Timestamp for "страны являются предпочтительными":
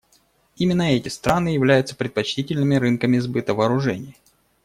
1.09-2.73